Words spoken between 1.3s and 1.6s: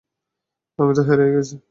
গেছি।